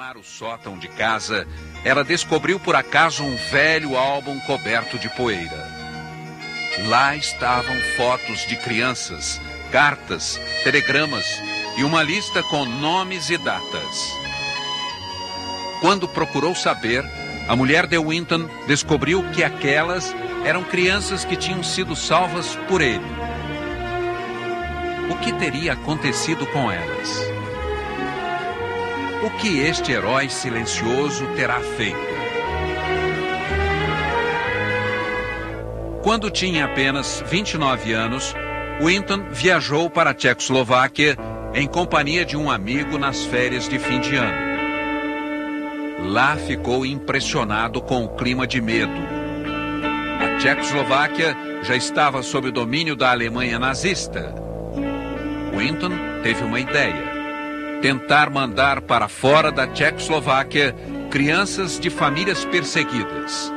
[0.00, 1.46] arrumar o sótão de casa,
[1.84, 5.68] ela descobriu por acaso um velho álbum coberto de poeira.
[6.86, 9.38] Lá estavam fotos de crianças,
[9.70, 11.26] cartas, telegramas
[11.76, 14.18] e uma lista com nomes e datas.
[15.82, 17.04] Quando procurou saber,
[17.46, 23.04] a mulher de Winton descobriu que aquelas eram crianças que tinham sido salvas por ele.
[25.10, 27.39] O que teria acontecido com elas?
[29.22, 31.98] O que este herói silencioso terá feito?
[36.02, 38.34] Quando tinha apenas 29 anos,
[38.80, 41.18] Winton viajou para a Tchecoslováquia
[41.54, 44.50] em companhia de um amigo nas férias de fim de ano.
[46.08, 48.90] Lá ficou impressionado com o clima de medo.
[50.18, 54.34] A Tchecoslováquia já estava sob o domínio da Alemanha nazista.
[55.54, 55.90] Winton
[56.22, 57.09] teve uma ideia:
[57.80, 60.74] tentar mandar para fora da Tchecoslováquia
[61.10, 63.52] crianças de famílias perseguidas.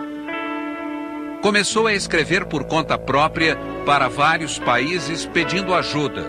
[1.41, 6.25] Começou a escrever por conta própria para vários países pedindo ajuda.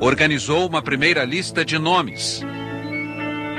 [0.00, 2.44] Organizou uma primeira lista de nomes.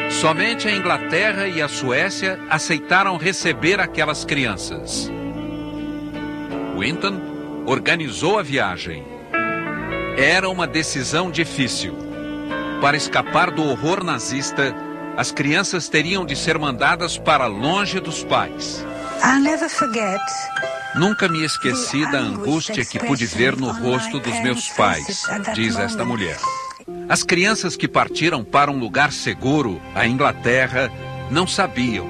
[0.09, 5.09] Somente a Inglaterra e a Suécia aceitaram receber aquelas crianças.
[6.77, 9.05] Winton organizou a viagem.
[10.17, 12.08] Era uma decisão difícil.
[12.81, 14.73] Para escapar do horror nazista,
[15.17, 18.85] as crianças teriam de ser mandadas para longe dos pais.
[20.95, 26.05] Nunca me esqueci da angústia que pude ver no rosto dos meus pais, diz esta
[26.05, 26.37] mulher.
[27.09, 30.89] As crianças que partiram para um lugar seguro, a Inglaterra,
[31.29, 32.07] não sabiam,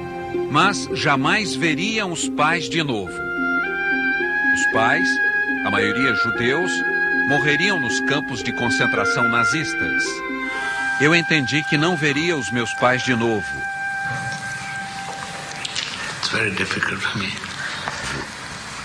[0.51, 3.11] mas jamais veriam os pais de novo.
[3.11, 5.07] Os pais,
[5.65, 6.71] a maioria judeus,
[7.27, 10.28] morreriam nos campos de concentração nazistas.
[11.01, 13.47] Eu entendi que não veria os meus pais de novo.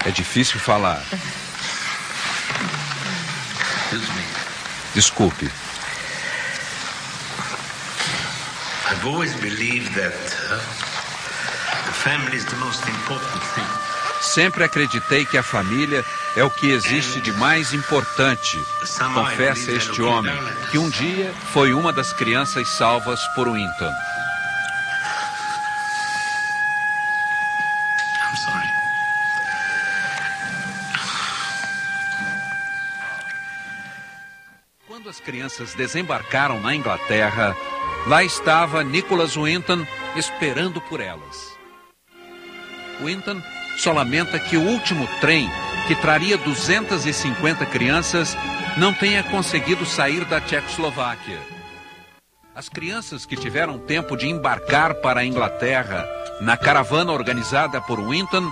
[0.04, 1.02] É difícil falar.
[4.94, 5.50] Desculpe.
[8.90, 10.14] I've always believed that
[10.50, 10.58] uh,
[11.86, 13.93] the family is the most important thing.
[14.24, 16.04] Sempre acreditei que a família
[16.34, 18.58] é o que existe de mais importante.
[19.14, 20.34] Confessa este homem,
[20.70, 23.92] que um dia foi uma das crianças salvas por Winton.
[35.24, 37.56] crianças desembarcaram na Inglaterra,
[38.06, 41.56] lá estava Nicholas Winton esperando por elas.
[43.02, 43.42] Winton
[43.76, 45.50] só lamenta que o último trem,
[45.86, 48.36] que traria 250 crianças,
[48.76, 51.38] não tenha conseguido sair da Tchecoslováquia.
[52.54, 56.06] As crianças que tiveram tempo de embarcar para a Inglaterra
[56.40, 58.48] na caravana organizada por Winton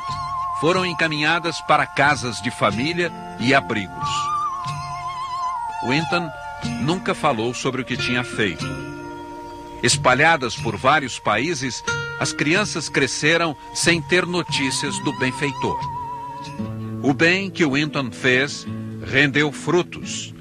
[0.61, 4.09] foram encaminhadas para casas de família e abrigos.
[5.87, 6.29] Winton
[6.81, 8.65] nunca falou sobre o que tinha feito.
[9.83, 11.83] Espalhadas por vários países,
[12.23, 15.81] as crianças cresceram sem ter notícias do benfeitor.
[17.03, 18.65] O bem que Winton fez
[19.05, 20.33] rendeu frutos.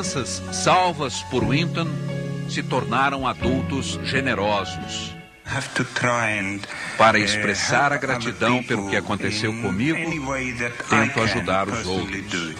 [0.00, 1.86] Crianças salvas por Winton
[2.48, 5.14] se tornaram adultos generosos.
[6.96, 9.98] Para uh, expressar a gratidão pelo que aconteceu comigo,
[10.88, 12.56] tento ajudar os outros.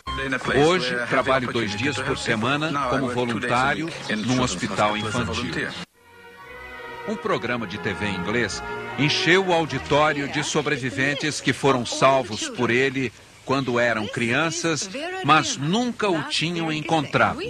[0.54, 3.88] Hoje, trabalho dois dias por semana como voluntário
[4.26, 5.68] num hospital infantil.
[7.08, 8.62] Um programa de TV inglês
[8.98, 13.10] encheu o auditório de sobreviventes que foram salvos por ele
[13.50, 14.88] quando eram crianças,
[15.24, 17.40] mas nunca o tinham encontrado.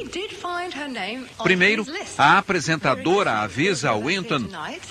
[1.43, 1.85] Primeiro,
[2.17, 4.49] a apresentadora avisa a Winton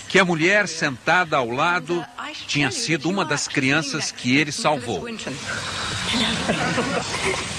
[0.07, 2.05] que a mulher sentada ao lado
[2.45, 5.03] tinha sido uma das crianças que ele salvou.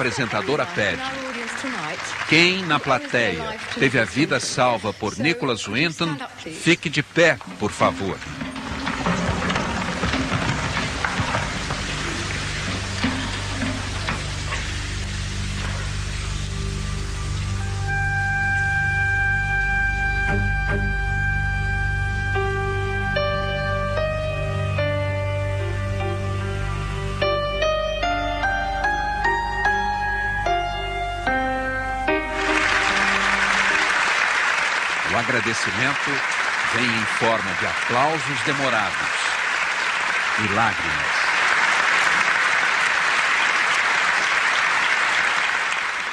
[0.00, 1.02] apresentadora pede:
[2.28, 8.16] quem na plateia teve a vida salva por Nicholas Winton, fique de pé, por favor.
[35.20, 36.10] Agradecimento
[36.74, 39.08] vem em forma de aplausos demorados
[40.38, 41.20] e lágrimas.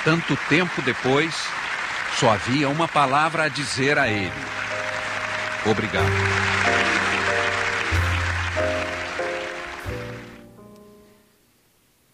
[0.04, 1.34] Tanto tempo depois,
[2.20, 4.32] só havia uma palavra a dizer a ele:
[5.66, 6.06] Obrigado.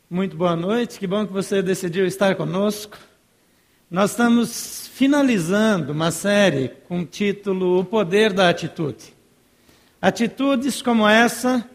[0.10, 2.98] Muito boa noite, que bom que você decidiu estar conosco.
[3.90, 9.12] Nós estamos finalizando uma série com o título O Poder da Atitude.
[10.00, 11.68] Atitudes como essa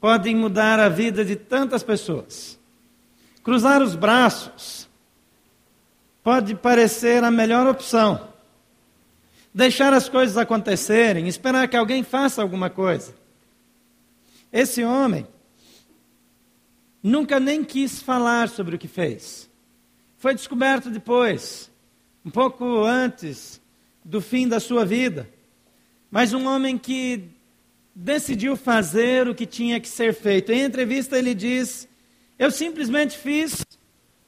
[0.00, 2.56] podem mudar a vida de tantas pessoas.
[3.42, 4.88] Cruzar os braços
[6.22, 8.28] pode parecer a melhor opção.
[9.52, 13.12] Deixar as coisas acontecerem, esperar que alguém faça alguma coisa.
[14.52, 15.26] Esse homem
[17.02, 19.50] nunca nem quis falar sobre o que fez.
[20.16, 21.71] Foi descoberto depois
[22.24, 23.60] um pouco antes
[24.04, 25.28] do fim da sua vida,
[26.10, 27.30] mas um homem que
[27.94, 30.52] decidiu fazer o que tinha que ser feito.
[30.52, 31.88] Em entrevista, ele diz:
[32.38, 33.64] Eu simplesmente fiz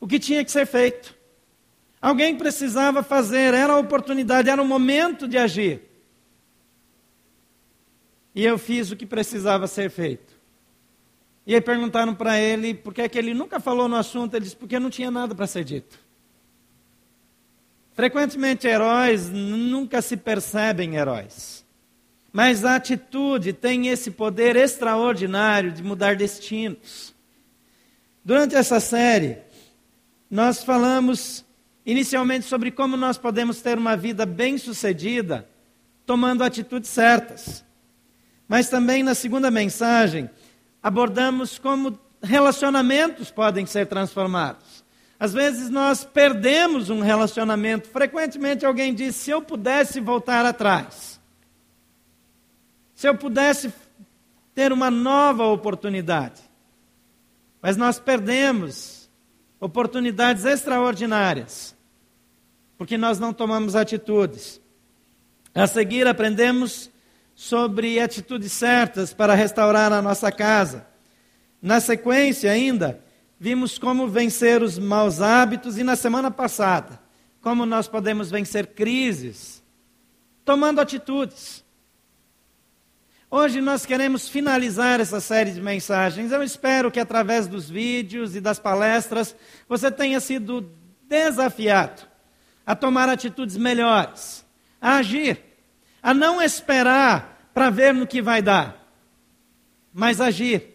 [0.00, 1.14] o que tinha que ser feito.
[2.00, 5.82] Alguém precisava fazer, era a oportunidade, era o momento de agir.
[8.34, 10.34] E eu fiz o que precisava ser feito.
[11.46, 14.34] E aí perguntaram para ele por que, é que ele nunca falou no assunto.
[14.34, 16.03] Ele disse: Porque não tinha nada para ser dito.
[17.94, 21.64] Frequentemente, heróis nunca se percebem heróis.
[22.32, 27.14] Mas a atitude tem esse poder extraordinário de mudar destinos.
[28.24, 29.38] Durante essa série,
[30.28, 31.44] nós falamos
[31.86, 35.48] inicialmente sobre como nós podemos ter uma vida bem-sucedida
[36.04, 37.64] tomando atitudes certas.
[38.48, 40.28] Mas também na segunda mensagem,
[40.82, 44.73] abordamos como relacionamentos podem ser transformados.
[45.18, 47.88] Às vezes nós perdemos um relacionamento.
[47.88, 51.20] Frequentemente alguém diz: se eu pudesse voltar atrás,
[52.94, 53.72] se eu pudesse
[54.54, 56.42] ter uma nova oportunidade.
[57.60, 59.10] Mas nós perdemos
[59.58, 61.74] oportunidades extraordinárias,
[62.76, 64.60] porque nós não tomamos atitudes.
[65.54, 66.90] A seguir, aprendemos
[67.34, 70.86] sobre atitudes certas para restaurar a nossa casa.
[71.60, 73.03] Na sequência, ainda,
[73.38, 77.00] vimos como vencer os maus hábitos e na semana passada,
[77.40, 79.62] como nós podemos vencer crises,
[80.44, 81.64] tomando atitudes.
[83.30, 86.30] Hoje nós queremos finalizar essa série de mensagens.
[86.30, 89.34] Eu espero que através dos vídeos e das palestras
[89.68, 90.70] você tenha sido
[91.08, 92.02] desafiado
[92.64, 94.44] a tomar atitudes melhores,
[94.80, 95.42] a agir,
[96.02, 98.88] a não esperar para ver no que vai dar,
[99.92, 100.73] mas agir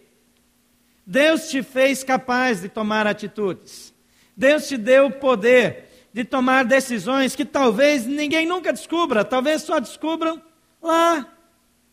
[1.09, 3.91] Deus te fez capaz de tomar atitudes.
[4.37, 9.79] Deus te deu o poder de tomar decisões que talvez ninguém nunca descubra, talvez só
[9.79, 10.39] descubram
[10.79, 11.35] lá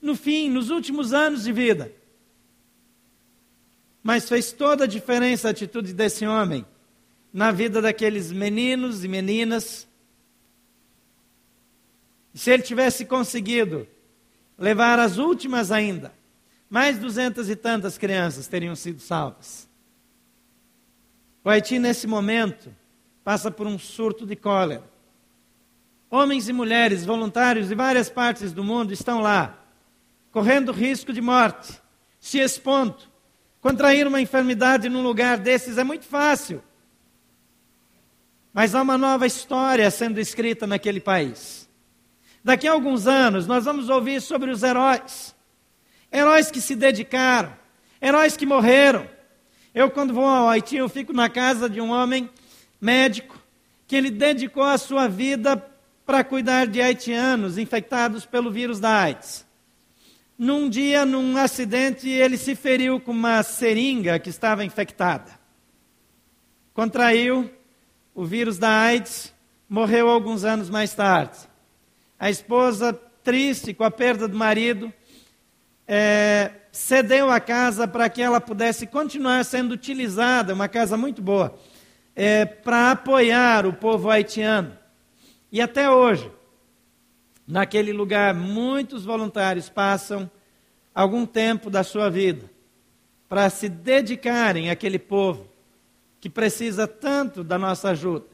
[0.03, 1.91] no fim, nos últimos anos de vida.
[4.03, 6.67] Mas fez toda a diferença a atitude desse homem
[7.33, 9.89] na vida daqueles meninos e meninas.
[12.35, 13.89] Se ele tivesse conseguido
[14.59, 16.13] levar as últimas ainda,
[16.69, 19.69] mais duzentas e tantas crianças teriam sido salvas.
[21.45, 22.75] O Haiti, nesse momento,
[23.23, 24.85] passa por um surto de cólera.
[26.11, 29.57] Homens e mulheres voluntários de várias partes do mundo estão lá,
[30.33, 31.81] correndo risco de morte,
[32.19, 32.97] se expondo.
[33.61, 36.63] Contrair uma enfermidade num lugar desses é muito fácil.
[38.53, 41.69] Mas há uma nova história sendo escrita naquele país.
[42.43, 45.36] Daqui a alguns anos, nós vamos ouvir sobre os heróis
[46.11, 47.53] Heróis que se dedicaram,
[48.01, 49.09] heróis que morreram.
[49.75, 52.31] Eu, quando vou ao Haiti, eu fico na casa de um homem
[52.81, 53.39] médico
[53.87, 55.57] que ele dedicou a sua vida
[56.05, 59.45] para cuidar de haitianos infectados pelo vírus da AIDS.
[60.39, 65.33] Num dia, num acidente, ele se feriu com uma seringa que estava infectada.
[66.75, 67.51] Contraiu
[68.15, 69.33] o vírus da AIDS,
[69.69, 71.39] morreu alguns anos mais tarde.
[72.19, 72.93] A esposa,
[73.25, 74.93] triste com a perda do marido,
[75.87, 81.57] é, cedeu a casa para que ela pudesse continuar sendo utilizada, uma casa muito boa.
[82.17, 84.77] é, para apoiar o povo haitiano.
[85.53, 86.33] E até hoje,
[87.47, 90.31] naquele lugar, muitos voluntários passam
[90.95, 92.51] algum tempo da sua vida
[93.29, 95.47] para se dedicarem àquele povo
[96.19, 98.25] que precisa tanto da nossa ajuda.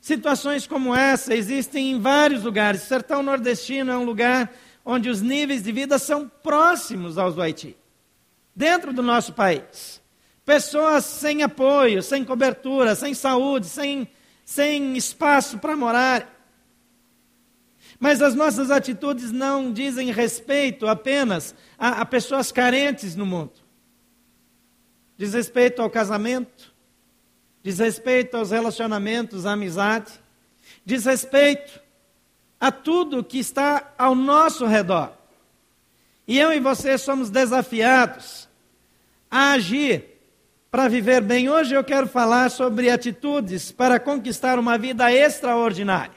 [0.00, 2.82] Situações como essa existem em vários lugares.
[2.82, 4.50] O sertão nordestino é um lugar
[4.84, 7.76] onde os níveis de vida são próximos aos do Haiti,
[8.54, 10.00] dentro do nosso país.
[10.44, 14.08] Pessoas sem apoio, sem cobertura, sem saúde, sem,
[14.44, 16.28] sem espaço para morar.
[17.98, 23.52] Mas as nossas atitudes não dizem respeito apenas a, a pessoas carentes no mundo.
[25.16, 26.74] Diz respeito ao casamento,
[27.62, 30.12] diz respeito aos relacionamentos, à amizade,
[30.84, 31.81] diz respeito
[32.62, 35.12] a tudo que está ao nosso redor.
[36.28, 38.48] E eu e você somos desafiados
[39.28, 40.04] a agir
[40.70, 41.50] para viver bem.
[41.50, 46.14] Hoje eu quero falar sobre atitudes para conquistar uma vida extraordinária.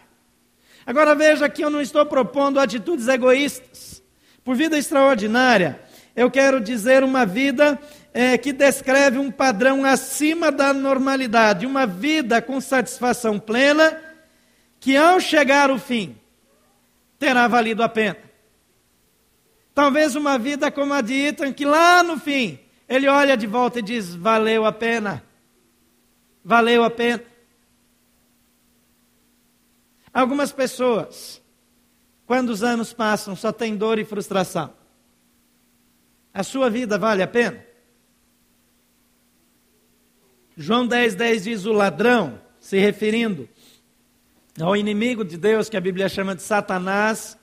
[0.85, 4.03] Agora veja que eu não estou propondo atitudes egoístas.
[4.43, 5.79] Por vida extraordinária,
[6.15, 7.79] eu quero dizer uma vida
[8.13, 13.99] é, que descreve um padrão acima da normalidade, uma vida com satisfação plena,
[14.79, 16.15] que ao chegar o fim,
[17.17, 18.17] terá valido a pena.
[19.73, 23.79] Talvez uma vida como a de Ethan, que lá no fim ele olha de volta
[23.79, 25.23] e diz: valeu a pena.
[26.43, 27.23] Valeu a pena.
[30.13, 31.41] Algumas pessoas,
[32.25, 34.73] quando os anos passam, só tem dor e frustração.
[36.33, 37.65] A sua vida vale a pena?
[40.55, 43.49] João 10, 10 diz: o ladrão, se referindo
[44.59, 47.37] ao inimigo de Deus, que a Bíblia chama de Satanás.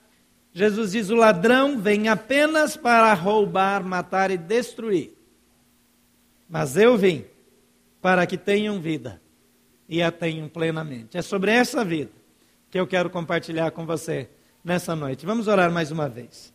[0.51, 5.13] Jesus diz: o ladrão vem apenas para roubar, matar e destruir.
[6.49, 7.25] Mas eu vim
[8.01, 9.21] para que tenham vida
[9.87, 11.17] e a tenham plenamente.
[11.17, 12.11] É sobre essa vida
[12.69, 14.29] que eu quero compartilhar com você
[14.63, 15.25] nessa noite.
[15.25, 16.53] Vamos orar mais uma vez.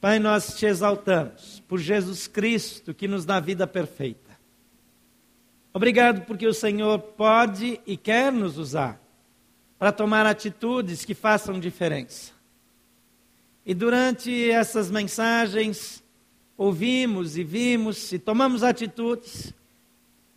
[0.00, 4.38] Pai, nós te exaltamos por Jesus Cristo que nos dá vida perfeita.
[5.72, 9.00] Obrigado porque o Senhor pode e quer nos usar
[9.78, 12.32] para tomar atitudes que façam diferença.
[13.64, 16.02] E durante essas mensagens,
[16.56, 19.54] ouvimos e vimos e tomamos atitudes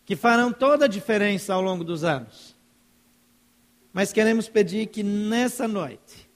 [0.04, 2.54] que farão toda a diferença ao longo dos anos.
[3.92, 6.30] Mas queremos pedir que nessa noite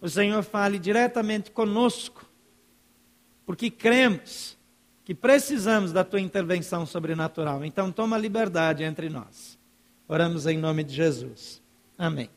[0.00, 2.28] o Senhor fale diretamente conosco,
[3.46, 4.56] porque cremos
[5.04, 7.64] que precisamos da tua intervenção sobrenatural.
[7.64, 9.58] Então toma liberdade entre nós.
[10.08, 11.63] Oramos em nome de Jesus.
[11.98, 12.30] Amém.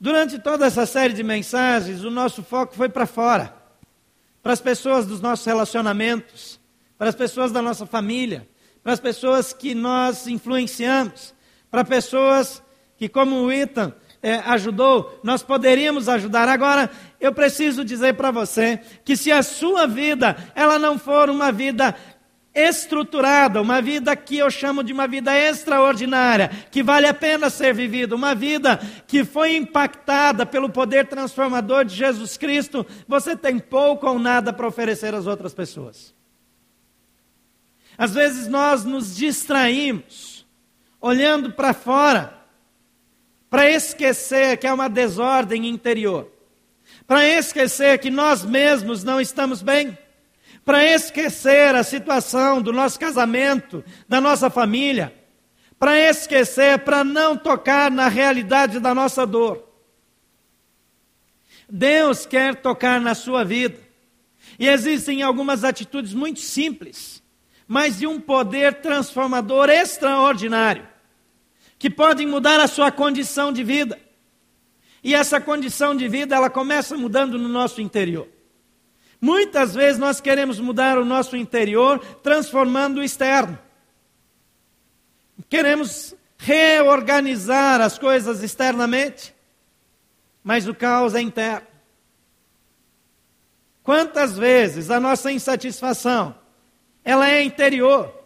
[0.00, 3.58] Durante toda essa série de mensagens, o nosso foco foi para fora
[4.42, 6.58] para as pessoas dos nossos relacionamentos,
[6.96, 8.48] para as pessoas da nossa família,
[8.82, 11.34] para as pessoas que nós influenciamos,
[11.70, 12.62] para pessoas
[12.96, 16.48] que, como o Ethan é, ajudou, nós poderíamos ajudar.
[16.48, 16.90] Agora,
[17.20, 21.94] eu preciso dizer para você que se a sua vida ela não for uma vida
[22.58, 27.72] estruturada, uma vida que eu chamo de uma vida extraordinária, que vale a pena ser
[27.72, 34.06] vivida, uma vida que foi impactada pelo poder transformador de Jesus Cristo, você tem pouco
[34.06, 36.14] ou nada para oferecer às outras pessoas.
[37.96, 40.46] Às vezes nós nos distraímos,
[41.00, 42.38] olhando para fora,
[43.50, 46.30] para esquecer que é uma desordem interior,
[47.06, 49.96] para esquecer que nós mesmos não estamos bem
[50.68, 55.14] para esquecer a situação do nosso casamento, da nossa família,
[55.78, 59.66] para esquecer, para não tocar na realidade da nossa dor.
[61.70, 63.80] Deus quer tocar na sua vida.
[64.58, 67.22] E existem algumas atitudes muito simples,
[67.66, 70.86] mas de um poder transformador extraordinário,
[71.78, 73.98] que podem mudar a sua condição de vida.
[75.02, 78.28] E essa condição de vida, ela começa mudando no nosso interior.
[79.20, 83.58] Muitas vezes nós queremos mudar o nosso interior transformando o externo.
[85.48, 89.34] Queremos reorganizar as coisas externamente,
[90.42, 91.66] mas o caos é interno.
[93.82, 96.34] Quantas vezes a nossa insatisfação
[97.04, 98.17] ela é interior?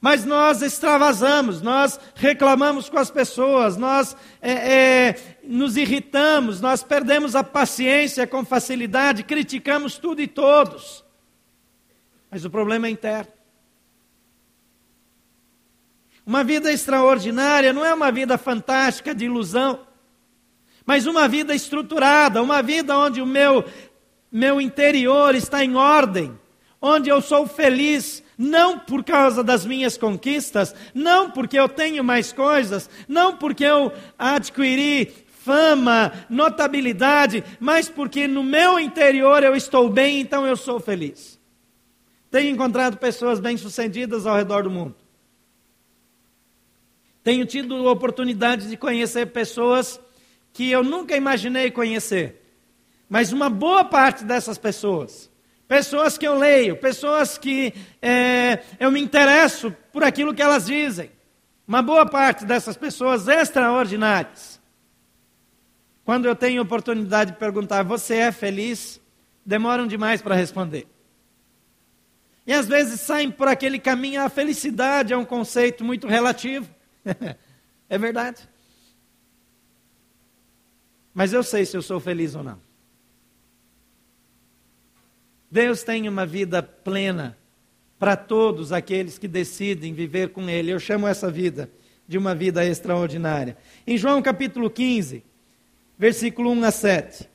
[0.00, 7.34] Mas nós extravasamos, nós reclamamos com as pessoas, nós é, é, nos irritamos, nós perdemos
[7.34, 11.04] a paciência com facilidade, criticamos tudo e todos.
[12.30, 13.32] Mas o problema é interno.
[16.24, 19.80] Uma vida extraordinária não é uma vida fantástica de ilusão,
[20.86, 23.64] mas uma vida estruturada, uma vida onde o meu,
[24.30, 26.38] meu interior está em ordem
[26.80, 32.32] onde eu sou feliz, não por causa das minhas conquistas, não porque eu tenho mais
[32.32, 40.20] coisas, não porque eu adquiri fama, notabilidade, mas porque no meu interior eu estou bem,
[40.20, 41.40] então eu sou feliz.
[42.30, 44.94] Tenho encontrado pessoas bem-sucedidas ao redor do mundo.
[47.24, 49.98] Tenho tido oportunidade de conhecer pessoas
[50.52, 52.42] que eu nunca imaginei conhecer.
[53.08, 55.30] Mas uma boa parte dessas pessoas,
[55.68, 61.10] pessoas que eu leio, pessoas que é, eu me interesso por aquilo que elas dizem,
[61.66, 64.58] uma boa parte dessas pessoas extraordinárias,
[66.04, 68.98] quando eu tenho oportunidade de perguntar, você é feliz?
[69.44, 70.86] Demoram demais para responder.
[72.46, 76.74] E às vezes saem por aquele caminho, a felicidade é um conceito muito relativo.
[77.90, 78.48] é verdade.
[81.12, 82.67] Mas eu sei se eu sou feliz ou não.
[85.50, 87.36] Deus tem uma vida plena
[87.98, 90.70] para todos aqueles que decidem viver com Ele.
[90.70, 91.70] Eu chamo essa vida
[92.06, 93.56] de uma vida extraordinária.
[93.86, 95.24] Em João capítulo 15,
[95.98, 97.28] versículo 1 a 7.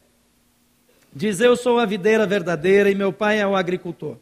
[1.16, 4.18] Diz: Eu sou a videira verdadeira e meu pai é o agricultor.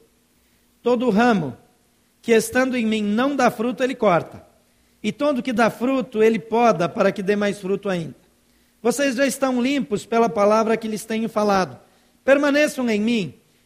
[0.81, 1.55] Todo ramo
[2.21, 4.45] que estando em mim não dá fruto, ele corta.
[5.03, 8.15] E todo que dá fruto, ele poda para que dê mais fruto ainda.
[8.81, 11.79] Vocês já estão limpos pela palavra que lhes tenho falado.
[12.24, 13.33] Permaneçam em mim,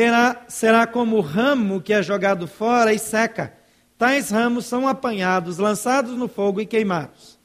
[0.00, 3.52] terá, será como o ramo que é jogado fora e seca.
[3.98, 7.38] Tais ramos são apanhados, lançados no fogo e queimados.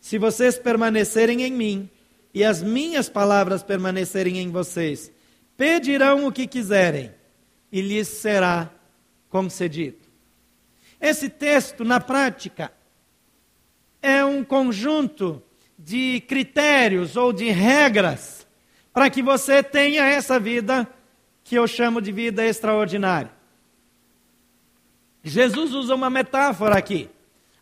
[0.00, 1.90] Se vocês permanecerem em mim
[2.32, 5.10] e as minhas palavras permanecerem em vocês,
[5.56, 7.10] pedirão o que quiserem
[7.72, 8.70] e lhes será
[9.28, 9.98] concedido.
[11.00, 12.70] Esse texto, na prática,
[14.00, 15.42] é um conjunto
[15.76, 18.46] de critérios ou de regras
[18.92, 20.88] para que você tenha essa vida
[21.44, 23.30] que eu chamo de vida extraordinária.
[25.22, 27.08] Jesus usa uma metáfora aqui,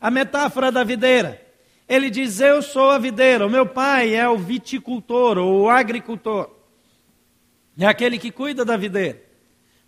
[0.01, 1.45] a metáfora da videira.
[1.87, 6.63] Ele diz: Eu sou a videira, o meu pai é o viticultor ou o agricultor
[7.79, 9.23] é aquele que cuida da videira.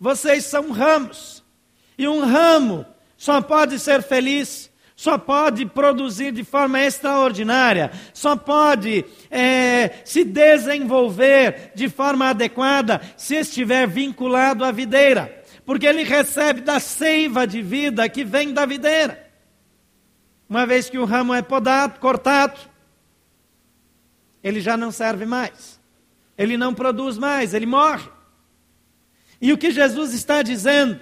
[0.01, 1.43] Vocês são ramos.
[1.97, 2.85] E um ramo
[3.17, 11.73] só pode ser feliz, só pode produzir de forma extraordinária, só pode é, se desenvolver
[11.75, 15.43] de forma adequada se estiver vinculado à videira.
[15.67, 19.25] Porque ele recebe da seiva de vida que vem da videira.
[20.49, 22.61] Uma vez que o ramo é podado, cortado,
[24.43, 25.83] ele já não serve mais
[26.37, 28.09] ele não produz mais, ele morre.
[29.41, 31.01] E o que Jesus está dizendo?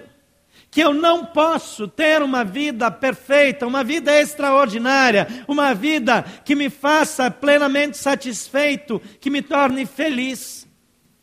[0.73, 6.69] Que eu não posso ter uma vida perfeita, uma vida extraordinária, uma vida que me
[6.69, 10.67] faça plenamente satisfeito, que me torne feliz,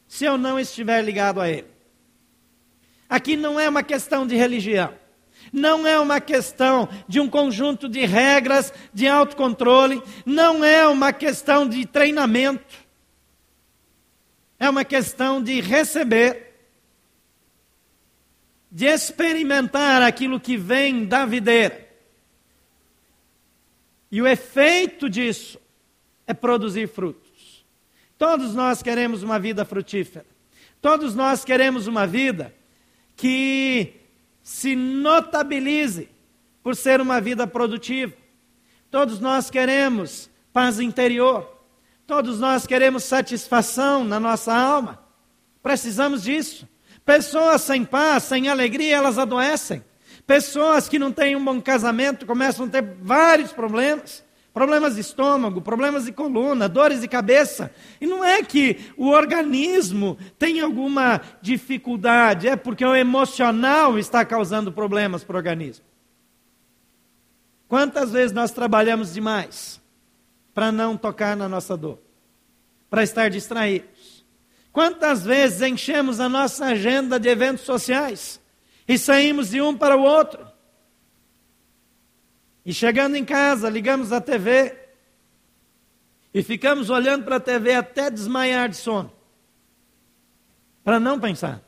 [0.07, 1.67] se eu não estiver ligado a Ele.
[3.09, 4.95] Aqui não é uma questão de religião.
[5.53, 11.69] Não é uma questão de um conjunto de regras de autocontrole, não é uma questão
[11.69, 12.91] de treinamento
[14.61, 16.50] é uma questão de receber,
[18.71, 21.89] de experimentar aquilo que vem da videira.
[24.11, 25.59] E o efeito disso
[26.27, 27.65] é produzir frutos.
[28.17, 30.27] Todos nós queremos uma vida frutífera.
[30.81, 32.55] Todos nós queremos uma vida
[33.17, 33.95] que
[34.43, 36.09] se notabilize
[36.63, 38.15] por ser uma vida produtiva.
[38.91, 41.59] Todos nós queremos paz interior.
[42.07, 45.03] Todos nós queremos satisfação na nossa alma.
[45.63, 46.69] Precisamos disso.
[47.11, 49.83] Pessoas sem paz, sem alegria, elas adoecem.
[50.25, 54.23] Pessoas que não têm um bom casamento começam a ter vários problemas.
[54.55, 57.73] Problemas de estômago, problemas de coluna, dores de cabeça.
[58.01, 64.71] E não é que o organismo tem alguma dificuldade, é porque o emocional está causando
[64.71, 65.85] problemas para o organismo.
[67.67, 69.81] Quantas vezes nós trabalhamos demais?
[70.53, 71.99] para não tocar na nossa dor,
[72.89, 73.89] para estar distraídos.
[74.73, 78.41] Quantas vezes enchemos a nossa agenda de eventos sociais
[78.87, 80.47] e saímos de um para o outro?
[82.65, 84.77] E chegando em casa, ligamos a TV
[86.33, 89.13] e ficamos olhando para a TV até desmaiar de sono,
[90.85, 91.63] para não pensar.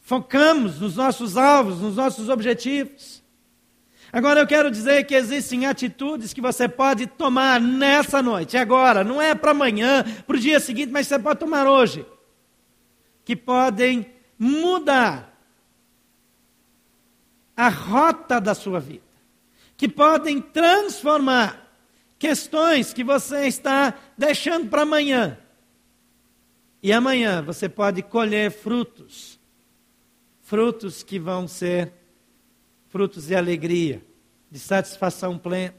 [0.00, 3.22] Focamos nos nossos alvos, nos nossos objetivos.
[4.12, 9.22] Agora eu quero dizer que existem atitudes que você pode tomar nessa noite, agora, não
[9.22, 12.04] é para amanhã, para o dia seguinte, mas você pode tomar hoje,
[13.24, 15.30] que podem mudar
[17.56, 19.04] a rota da sua vida,
[19.76, 21.70] que podem transformar
[22.18, 25.38] questões que você está deixando para amanhã.
[26.82, 29.38] E amanhã você pode colher frutos,
[30.40, 31.92] frutos que vão ser
[32.90, 34.02] frutos de alegria,
[34.50, 35.74] de satisfação plena.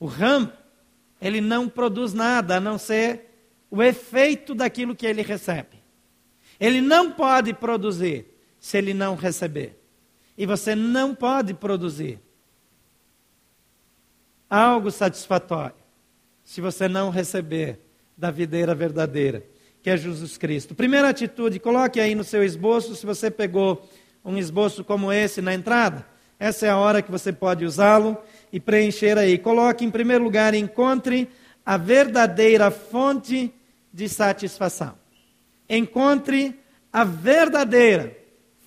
[0.00, 0.50] O ramo,
[1.20, 3.26] ele não produz nada a não ser
[3.70, 5.82] o efeito daquilo que ele recebe.
[6.58, 8.26] Ele não pode produzir
[8.58, 9.78] se ele não receber.
[10.38, 12.20] E você não pode produzir
[14.48, 15.76] algo satisfatório
[16.44, 17.80] se você não receber
[18.16, 19.44] da videira verdadeira,
[19.82, 20.74] que é Jesus Cristo.
[20.74, 23.88] Primeira atitude, coloque aí no seu esboço, se você pegou
[24.26, 26.04] um esboço como esse na entrada,
[26.38, 28.18] essa é a hora que você pode usá-lo
[28.52, 29.38] e preencher aí.
[29.38, 31.30] Coloque em primeiro lugar, encontre
[31.64, 33.54] a verdadeira fonte
[33.92, 34.98] de satisfação.
[35.68, 36.58] Encontre
[36.92, 38.16] a verdadeira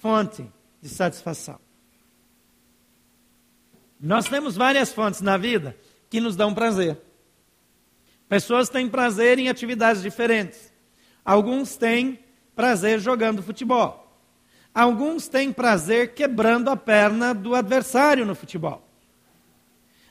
[0.01, 0.45] fonte
[0.81, 1.59] de satisfação.
[3.99, 5.75] Nós temos várias fontes na vida
[6.09, 6.97] que nos dão prazer.
[8.27, 10.73] Pessoas têm prazer em atividades diferentes.
[11.23, 12.19] Alguns têm
[12.55, 14.08] prazer jogando futebol.
[14.73, 18.87] Alguns têm prazer quebrando a perna do adversário no futebol.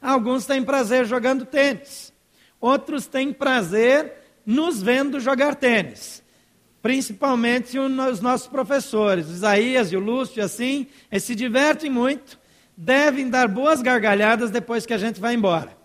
[0.00, 2.12] Alguns têm prazer jogando tênis.
[2.60, 4.12] Outros têm prazer
[4.44, 6.22] nos vendo jogar tênis.
[6.82, 12.38] Principalmente os nossos professores, Isaías e o Lúcio, assim, eles se divertem muito,
[12.76, 15.76] devem dar boas gargalhadas depois que a gente vai embora.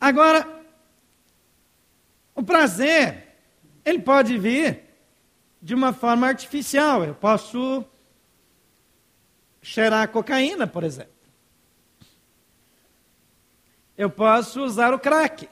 [0.00, 0.46] Agora,
[2.34, 3.28] o prazer,
[3.84, 4.85] ele pode vir
[5.60, 7.04] de uma forma artificial.
[7.04, 7.84] Eu posso
[9.62, 11.12] cheirar cocaína, por exemplo.
[13.96, 15.48] Eu posso usar o crack.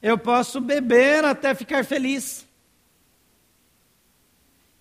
[0.00, 2.46] Eu posso beber até ficar feliz.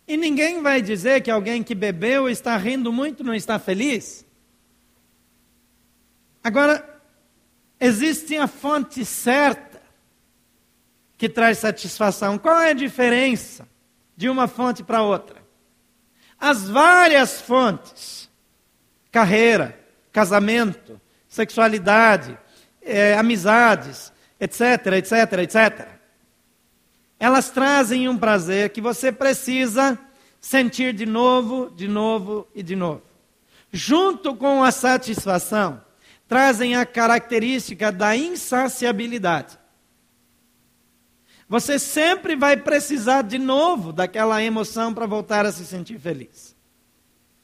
[0.08, 4.24] E ninguém vai dizer que alguém que bebeu está rindo muito não está feliz.
[6.44, 7.02] Agora,
[7.80, 9.75] existe a fonte certa
[11.18, 12.38] que traz satisfação.
[12.38, 13.68] Qual é a diferença
[14.16, 15.38] de uma fonte para outra?
[16.40, 18.30] As várias fontes,
[19.12, 19.80] carreira,
[20.12, 22.38] casamento, sexualidade,
[22.82, 25.88] é, amizades, etc, etc, etc.
[27.20, 29.98] Elas trazem um prazer que você precisa
[30.40, 33.02] sentir de novo, de novo e de novo.
[33.72, 35.82] Junto com a satisfação,
[36.28, 39.58] trazem a característica da insaciabilidade.
[41.48, 46.56] Você sempre vai precisar de novo daquela emoção para voltar a se sentir feliz.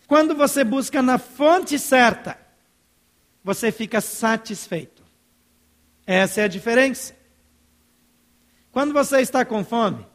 [0.08, 2.38] Quando você busca na fonte certa,
[3.44, 5.04] você fica satisfeito.
[6.06, 7.16] Essa é a diferença.
[8.72, 10.06] Quando você está com fome,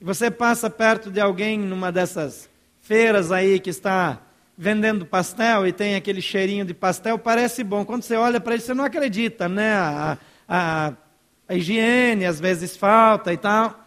[0.00, 2.48] e você passa perto de alguém numa dessas
[2.80, 4.20] feiras aí que está
[4.56, 7.84] vendendo pastel e tem aquele cheirinho de pastel, parece bom.
[7.84, 9.74] Quando você olha para ele, você não acredita, né?
[9.74, 10.18] A,
[10.48, 10.92] a,
[11.48, 13.84] a higiene às vezes falta e tal.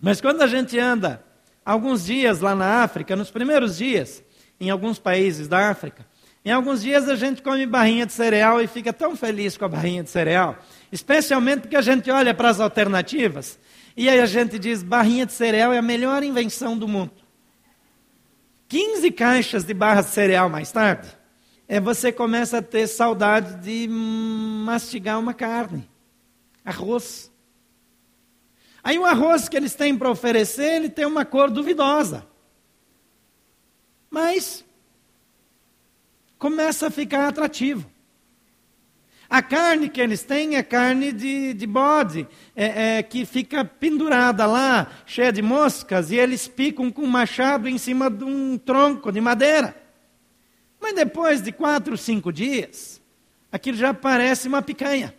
[0.00, 1.24] Mas quando a gente anda
[1.64, 4.22] alguns dias lá na África, nos primeiros dias,
[4.58, 6.06] em alguns países da África,
[6.44, 9.68] em alguns dias a gente come barrinha de cereal e fica tão feliz com a
[9.68, 10.58] barrinha de cereal,
[10.90, 13.58] especialmente porque a gente olha para as alternativas
[13.96, 17.12] e aí a gente diz: barrinha de cereal é a melhor invenção do mundo.
[18.68, 21.08] 15 caixas de barra de cereal mais tarde,
[21.72, 25.88] é você começa a ter saudade de mastigar uma carne,
[26.64, 27.30] arroz.
[28.82, 32.26] Aí o arroz que eles têm para oferecer, ele tem uma cor duvidosa.
[34.10, 34.64] Mas
[36.40, 37.88] começa a ficar atrativo.
[39.28, 44.44] A carne que eles têm é carne de, de bode, é, é, que fica pendurada
[44.44, 49.12] lá, cheia de moscas, e eles picam com um machado em cima de um tronco
[49.12, 49.80] de madeira.
[50.90, 53.00] Mas depois de quatro, cinco dias,
[53.52, 55.14] aquilo já parece uma picanha.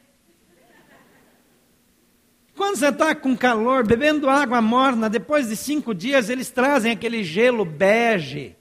[2.57, 7.23] Quando você está com calor, bebendo água morna, depois de cinco dias, eles trazem aquele
[7.23, 8.53] gelo bege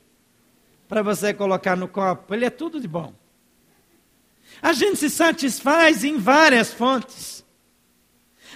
[0.88, 2.32] para você colocar no copo.
[2.32, 3.12] Ele é tudo de bom.
[4.62, 7.44] A gente se satisfaz em várias fontes.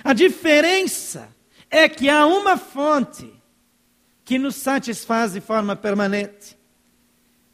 [0.04, 1.28] A diferença
[1.68, 3.32] é que há uma fonte
[4.24, 6.56] que nos satisfaz de forma permanente.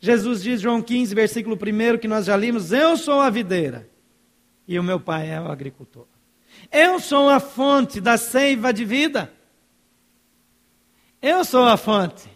[0.00, 3.88] Jesus diz, João 15, versículo 1, que nós já limos: Eu sou a videira
[4.66, 6.06] e o meu pai é o agricultor.
[6.72, 9.30] Eu sou a fonte da seiva de vida.
[11.20, 12.30] Eu sou a fonte.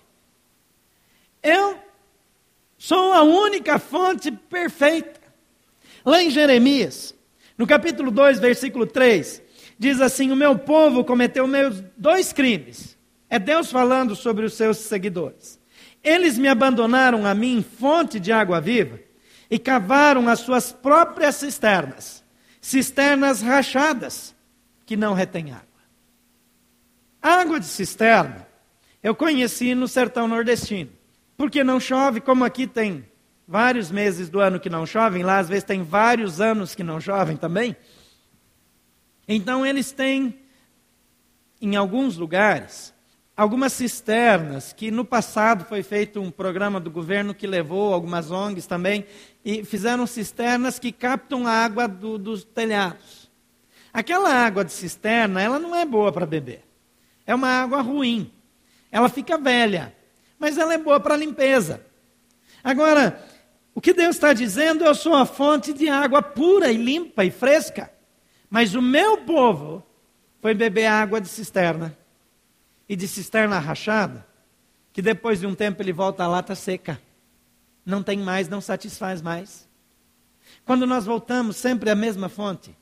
[1.42, 1.78] Eu
[2.76, 5.20] sou a única fonte perfeita.
[6.04, 7.14] Lá em Jeremias,
[7.56, 9.40] no capítulo 2, versículo 3,
[9.78, 12.98] diz assim: O meu povo cometeu meus dois crimes.
[13.30, 15.58] É Deus falando sobre os seus seguidores.
[16.04, 19.00] Eles me abandonaram a mim, fonte de água viva,
[19.50, 22.22] e cavaram as suas próprias cisternas,
[22.60, 24.34] cisternas rachadas,
[24.84, 25.64] que não retêm água.
[27.22, 28.46] Água de cisterna
[29.02, 30.90] eu conheci no sertão nordestino,
[31.36, 33.06] porque não chove, como aqui tem
[33.46, 36.98] vários meses do ano que não chovem, lá às vezes tem vários anos que não
[36.98, 37.76] chovem também.
[39.28, 40.38] Então eles têm,
[41.60, 42.93] em alguns lugares,
[43.36, 48.66] algumas cisternas, que no passado foi feito um programa do governo que levou algumas ONGs
[48.66, 49.04] também,
[49.44, 53.30] e fizeram cisternas que captam a água do, dos telhados.
[53.92, 56.64] Aquela água de cisterna, ela não é boa para beber.
[57.26, 58.30] É uma água ruim.
[58.90, 59.94] Ela fica velha,
[60.38, 61.84] mas ela é boa para limpeza.
[62.62, 63.22] Agora,
[63.74, 67.30] o que Deus está dizendo, eu sou a fonte de água pura e limpa e
[67.30, 67.90] fresca.
[68.48, 69.84] Mas o meu povo
[70.40, 71.96] foi beber água de cisterna
[72.88, 74.26] e de cisterna rachada,
[74.92, 77.00] que depois de um tempo ele volta à lata seca.
[77.84, 79.68] Não tem mais, não satisfaz mais.
[80.64, 82.76] Quando nós voltamos sempre à mesma fonte,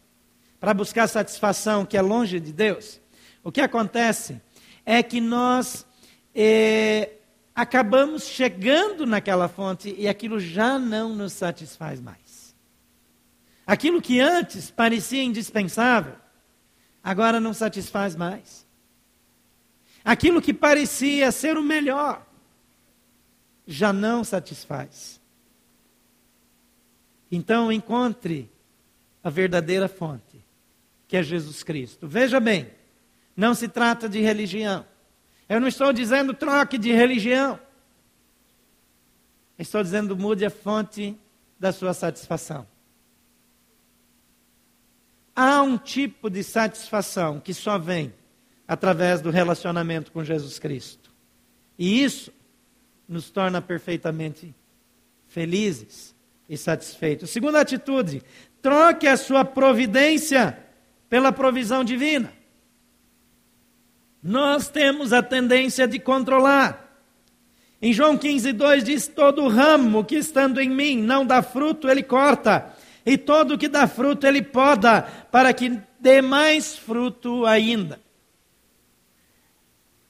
[0.61, 3.01] para buscar satisfação que é longe de Deus,
[3.43, 4.41] o que acontece
[4.87, 5.87] é que nós
[6.35, 7.11] eh,
[7.55, 12.55] acabamos chegando naquela fonte e aquilo já não nos satisfaz mais.
[13.67, 16.15] Aquilo que antes parecia indispensável,
[17.03, 18.62] agora não satisfaz mais.
[20.05, 22.27] Aquilo que parecia ser o melhor,
[23.67, 25.21] já não satisfaz.
[27.31, 28.51] Então encontre
[29.23, 30.45] a verdadeira fonte,
[31.07, 32.07] que é Jesus Cristo.
[32.09, 32.71] Veja bem,
[33.37, 34.85] não se trata de religião.
[35.49, 37.59] Eu não estou dizendo troque de religião.
[39.59, 41.17] Estou dizendo mude a fonte
[41.59, 42.67] da sua satisfação.
[45.35, 48.13] Há um tipo de satisfação que só vem
[48.73, 51.11] através do relacionamento com Jesus Cristo.
[51.79, 52.33] E isso
[53.07, 54.55] nos torna perfeitamente
[55.29, 56.15] felizes
[56.49, 57.29] e satisfeitos.
[57.29, 58.23] Segunda atitude,
[58.63, 60.59] troque a sua providência
[61.11, 62.33] pela provisão divina.
[64.23, 66.99] Nós temos a tendência de controlar.
[67.83, 72.03] Em João 15, 2 diz: Todo ramo que estando em mim não dá fruto, ele
[72.03, 78.01] corta, e todo que dá fruto, ele poda, para que dê mais fruto ainda.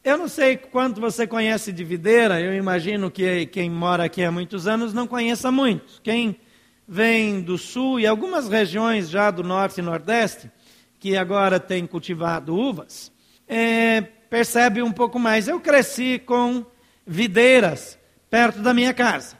[0.04, 4.32] Eu não sei quanto você conhece de videira, eu imagino que quem mora aqui há
[4.32, 6.02] muitos anos não conheça muito.
[6.02, 6.40] Quem
[6.88, 10.50] vem do sul e algumas regiões já do norte e nordeste,
[10.98, 13.12] que agora tem cultivado uvas,
[13.46, 15.46] é, percebe um pouco mais.
[15.46, 16.66] Eu cresci com
[17.06, 17.96] videiras
[18.28, 19.38] perto da minha casa.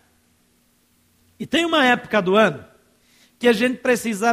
[1.41, 2.65] E tem uma época do ano
[3.37, 4.33] que a gente precisa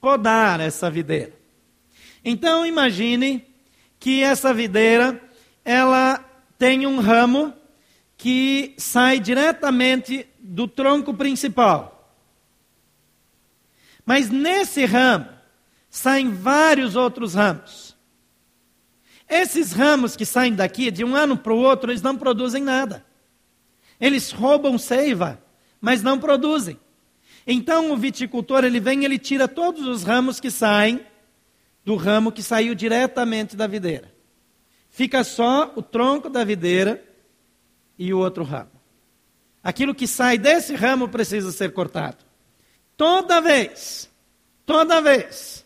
[0.00, 1.32] podar essa videira.
[2.24, 3.46] Então imagine
[4.00, 5.29] que essa videira
[5.64, 6.18] ela
[6.58, 7.54] tem um ramo
[8.16, 12.14] que sai diretamente do tronco principal.
[14.04, 15.28] Mas nesse ramo
[15.88, 17.96] saem vários outros ramos.
[19.28, 23.04] Esses ramos que saem daqui, de um ano para o outro, eles não produzem nada.
[24.00, 25.40] Eles roubam seiva,
[25.80, 26.78] mas não produzem.
[27.46, 31.00] Então o viticultor, ele vem, ele tira todos os ramos que saem
[31.84, 34.09] do ramo que saiu diretamente da videira.
[34.90, 37.02] Fica só o tronco da videira
[37.96, 38.72] e o outro ramo.
[39.62, 42.18] Aquilo que sai desse ramo precisa ser cortado.
[42.96, 44.10] Toda vez,
[44.66, 45.64] toda vez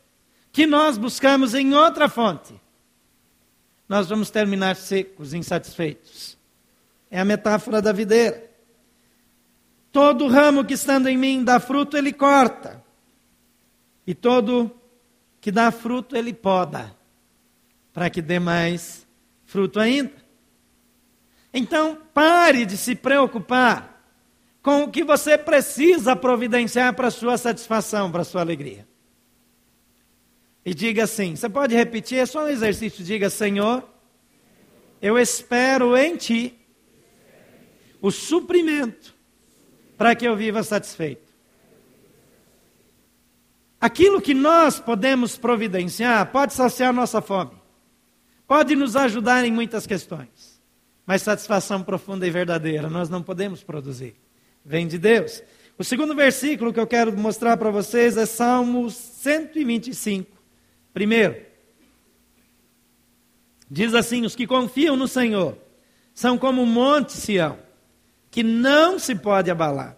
[0.53, 2.55] que nós buscamos em outra fonte,
[3.89, 6.39] nós vamos terminar secos, insatisfeitos.
[7.11, 8.51] É a metáfora da videira.
[9.91, 12.83] Todo ramo que estando em mim dá fruto, ele corta.
[14.07, 14.71] E todo
[15.41, 16.95] que dá fruto, ele poda,
[17.93, 19.04] para que dê mais
[19.55, 20.11] fruto ainda.
[21.53, 24.05] Então, pare de se preocupar
[24.61, 28.85] com o que você precisa providenciar para a sua satisfação, para a sua alegria.
[30.65, 33.05] E diga assim: você pode repetir, é só um exercício.
[33.05, 33.89] Diga, Senhor,
[35.01, 36.59] eu espero em Ti
[38.03, 39.15] o suprimento
[39.97, 41.33] para que eu viva satisfeito.
[43.81, 47.64] Aquilo que nós podemos providenciar pode saciar nossa fome
[48.47, 50.61] pode nos ajudar em muitas questões,
[51.07, 54.15] mas satisfação profunda e verdadeira nós não podemos produzir.
[54.65, 55.43] Vem de Deus.
[55.77, 60.31] O segundo versículo que eu quero mostrar para vocês é Salmo 125.
[60.93, 61.37] Primeiro,
[63.69, 65.59] diz assim: Os que confiam no Senhor
[66.15, 67.59] são como o monte Sião,
[68.31, 69.97] que não se pode abalar,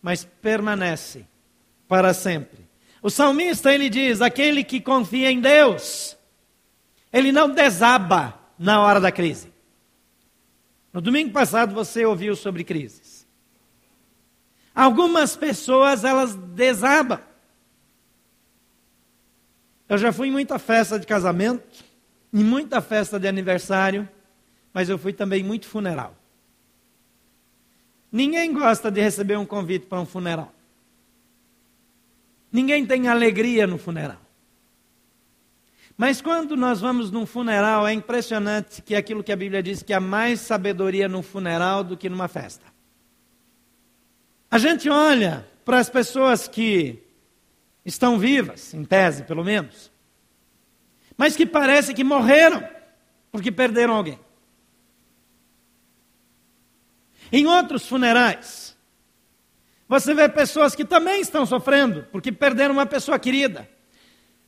[0.00, 1.26] mas permanece
[1.88, 2.66] para sempre.
[3.02, 6.15] O salmista ele diz: aquele que confia em Deus,
[7.16, 9.50] ele não desaba na hora da crise.
[10.92, 13.26] No domingo passado você ouviu sobre crises.
[14.74, 17.18] Algumas pessoas elas desabam.
[19.88, 21.82] Eu já fui em muita festa de casamento,
[22.30, 24.06] em muita festa de aniversário,
[24.74, 26.14] mas eu fui também muito funeral.
[28.12, 30.52] Ninguém gosta de receber um convite para um funeral.
[32.52, 34.25] Ninguém tem alegria no funeral.
[35.96, 39.94] Mas quando nós vamos num funeral, é impressionante que aquilo que a Bíblia diz que
[39.94, 42.66] há mais sabedoria num funeral do que numa festa.
[44.50, 47.02] A gente olha para as pessoas que
[47.84, 49.90] estão vivas, em tese pelo menos,
[51.16, 52.62] mas que parece que morreram
[53.32, 54.20] porque perderam alguém.
[57.32, 58.76] Em outros funerais,
[59.88, 63.68] você vê pessoas que também estão sofrendo porque perderam uma pessoa querida,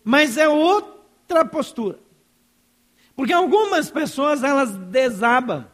[0.04, 0.46] mas é
[1.28, 1.98] outra postura.
[3.14, 5.66] Porque algumas pessoas elas desabam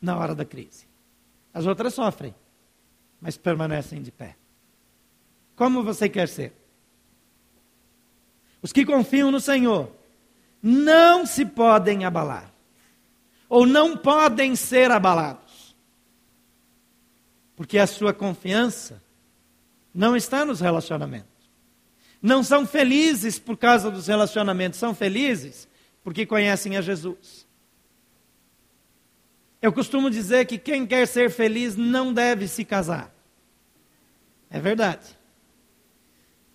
[0.00, 0.86] na hora da crise.
[1.52, 2.34] As outras sofrem,
[3.20, 4.36] mas permanecem de pé.
[5.54, 6.54] Como você quer ser?
[8.62, 9.92] Os que confiam no Senhor
[10.62, 12.50] não se podem abalar,
[13.48, 15.76] ou não podem ser abalados,
[17.56, 19.02] porque a sua confiança
[19.92, 21.31] não está nos relacionamentos.
[22.22, 25.68] Não são felizes por causa dos relacionamentos, são felizes
[26.04, 27.46] porque conhecem a Jesus.
[29.60, 33.14] Eu costumo dizer que quem quer ser feliz não deve se casar.
[34.50, 35.18] É verdade.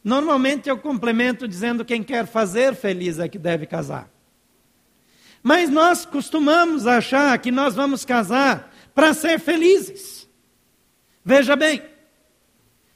[0.04, 4.10] Normalmente eu complemento dizendo quem quer fazer feliz é que deve casar.
[5.42, 10.28] Mas nós costumamos achar que nós vamos casar para ser felizes.
[11.24, 11.82] Veja bem,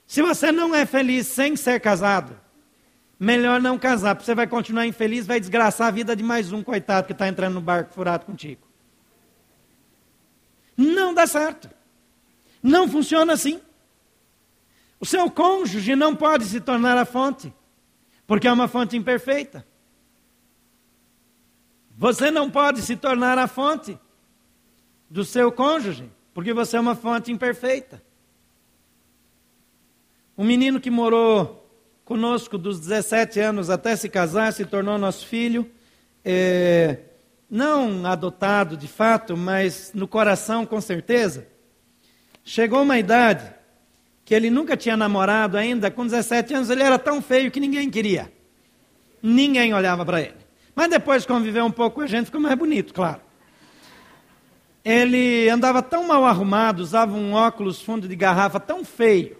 [0.06, 2.38] se você não é feliz sem ser casado,
[3.22, 6.64] melhor não casar, porque você vai continuar infeliz, vai desgraçar a vida de mais um
[6.64, 8.68] coitado que está entrando no barco furado contigo.
[10.76, 11.70] Não dá certo.
[12.64, 13.62] Não funciona assim.
[15.00, 17.54] O seu cônjuge não pode se tornar a fonte,
[18.26, 19.64] porque é uma fonte imperfeita.
[21.96, 24.00] Você não pode se tornar a fonte
[25.08, 28.02] do seu cônjuge, porque você é uma fonte imperfeita.
[30.36, 31.61] Um menino que morou
[32.12, 35.72] conosco dos 17 anos até se casar, se tornou nosso filho,
[36.26, 36.98] é,
[37.50, 41.48] não adotado de fato, mas no coração com certeza.
[42.44, 43.50] Chegou uma idade
[44.26, 47.90] que ele nunca tinha namorado ainda, com 17 anos ele era tão feio que ninguém
[47.90, 48.30] queria.
[49.24, 50.36] Ninguém olhava para ele.
[50.76, 53.22] Mas depois de conviver um pouco com a gente, ficou mais bonito, claro.
[54.84, 59.38] Ele andava tão mal arrumado, usava um óculos fundo de garrafa tão feio,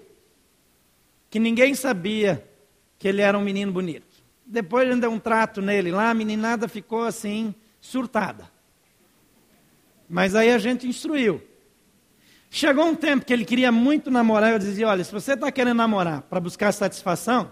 [1.30, 2.50] que ninguém sabia
[3.02, 4.06] que ele era um menino bonito.
[4.46, 8.48] Depois ele deu um trato nele lá, a meninada ficou assim, surtada.
[10.08, 11.42] Mas aí a gente instruiu.
[12.48, 15.78] Chegou um tempo que ele queria muito namorar, eu dizia: olha, se você está querendo
[15.78, 17.52] namorar para buscar satisfação,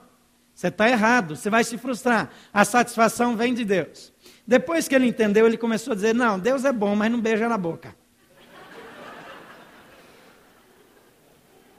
[0.54, 2.30] você está errado, você vai se frustrar.
[2.54, 4.14] A satisfação vem de Deus.
[4.46, 7.50] Depois que ele entendeu, ele começou a dizer: não, Deus é bom, mas não beija
[7.50, 7.96] na boca.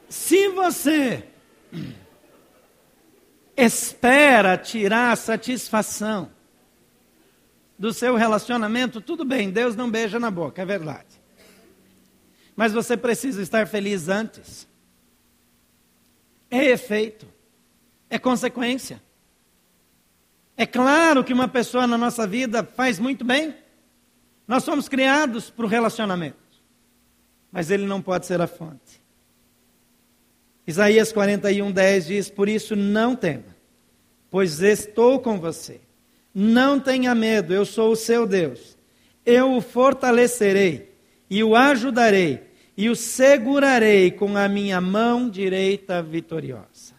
[0.08, 1.24] Se você
[3.62, 6.30] espera tirar satisfação
[7.78, 11.20] do seu relacionamento, tudo bem, Deus não beija na boca, é verdade.
[12.54, 14.68] Mas você precisa estar feliz antes.
[16.50, 17.26] É efeito,
[18.10, 19.02] é consequência.
[20.56, 23.56] É claro que uma pessoa na nossa vida faz muito bem.
[24.46, 26.36] Nós somos criados para o relacionamento.
[27.50, 29.00] Mas ele não pode ser a fonte.
[30.66, 33.49] Isaías 41, 10 diz: Por isso não tema,
[34.30, 35.80] pois estou com você.
[36.34, 38.78] Não tenha medo, eu sou o seu Deus.
[39.26, 40.94] Eu o fortalecerei
[41.28, 42.42] e o ajudarei
[42.76, 46.94] e o segurarei com a minha mão direita vitoriosa.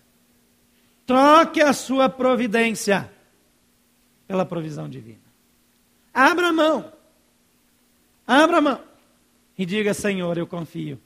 [1.06, 3.12] Troque a sua providência
[4.28, 5.20] pela provisão divina.
[6.14, 6.92] Abra a mão.
[8.28, 8.82] Abra a mão.
[9.58, 11.00] E diga, Senhor, eu confio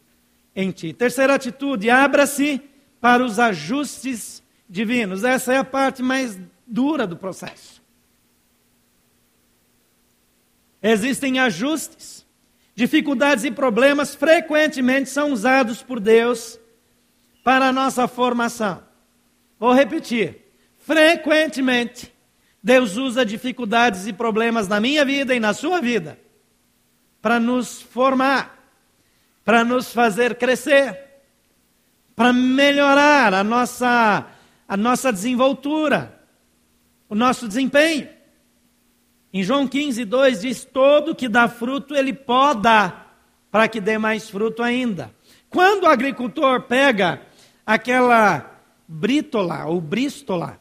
[0.56, 0.94] em Ti.
[0.94, 2.62] Terceira atitude, abra-se
[3.00, 5.24] para os ajustes divinos.
[5.24, 7.84] Essa é a parte mais dura do processo.
[10.82, 12.26] Existem ajustes
[12.76, 16.60] Dificuldades e problemas frequentemente são usados por Deus
[17.42, 18.84] para a nossa formação.
[19.58, 20.42] Vou repetir.
[20.80, 22.14] Frequentemente,
[22.62, 26.20] Deus usa dificuldades e problemas na minha vida e na sua vida
[27.22, 28.54] para nos formar.
[29.46, 31.00] para nos fazer crescer,
[32.16, 34.26] para melhorar a nossa,
[34.68, 36.20] a nossa desenvoltura,
[37.08, 38.10] o nosso desempenho.
[39.34, 43.06] Em João 15, 2 diz: Todo que dá fruto, ele poda,
[43.52, 45.14] para que dê mais fruto ainda.
[45.50, 47.22] Quando o agricultor pega
[47.66, 50.60] aquela brítola ou brístola,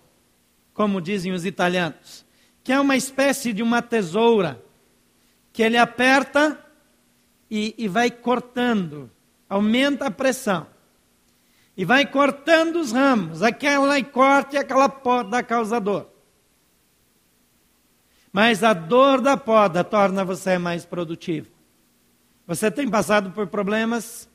[0.73, 2.25] como dizem os italianos,
[2.63, 4.63] que é uma espécie de uma tesoura,
[5.53, 6.59] que ele aperta
[7.51, 9.11] e, e vai cortando,
[9.49, 10.67] aumenta a pressão.
[11.77, 16.07] E vai cortando os ramos, aquela e corte, aquela poda causador.
[18.33, 21.49] Mas a dor da poda torna você mais produtivo.
[22.47, 24.29] Você tem passado por problemas,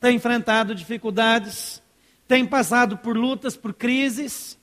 [0.00, 1.82] tem enfrentado dificuldades,
[2.28, 4.58] tem passado por lutas, por crises.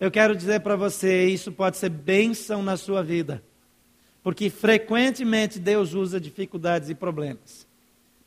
[0.00, 3.42] Eu quero dizer para você, isso pode ser bênção na sua vida.
[4.22, 7.66] Porque frequentemente Deus usa dificuldades e problemas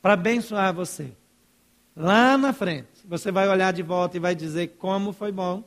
[0.01, 1.11] para abençoar você.
[1.95, 5.63] Lá na frente, você vai olhar de volta e vai dizer como foi bom,